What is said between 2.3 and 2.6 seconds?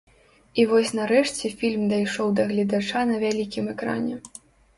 да